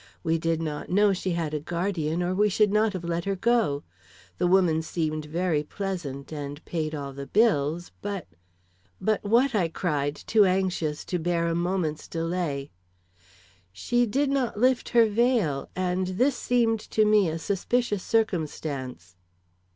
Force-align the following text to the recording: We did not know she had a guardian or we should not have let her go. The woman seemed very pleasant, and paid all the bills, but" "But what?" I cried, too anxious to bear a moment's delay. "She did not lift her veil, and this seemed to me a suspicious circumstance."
We 0.23 0.39
did 0.39 0.63
not 0.63 0.89
know 0.89 1.13
she 1.13 1.33
had 1.33 1.53
a 1.53 1.59
guardian 1.59 2.23
or 2.23 2.33
we 2.33 2.49
should 2.49 2.71
not 2.71 2.93
have 2.93 3.03
let 3.03 3.25
her 3.25 3.35
go. 3.35 3.83
The 4.39 4.47
woman 4.47 4.81
seemed 4.81 5.25
very 5.25 5.61
pleasant, 5.61 6.31
and 6.33 6.65
paid 6.65 6.95
all 6.95 7.13
the 7.13 7.27
bills, 7.27 7.91
but" 8.01 8.25
"But 8.99 9.23
what?" 9.23 9.53
I 9.53 9.67
cried, 9.67 10.15
too 10.15 10.43
anxious 10.43 11.05
to 11.05 11.19
bear 11.19 11.45
a 11.45 11.53
moment's 11.53 12.07
delay. 12.07 12.71
"She 13.71 14.07
did 14.07 14.31
not 14.31 14.59
lift 14.59 14.89
her 14.89 15.05
veil, 15.05 15.69
and 15.75 16.07
this 16.07 16.35
seemed 16.35 16.79
to 16.79 17.05
me 17.05 17.29
a 17.29 17.37
suspicious 17.37 18.01
circumstance." 18.01 19.15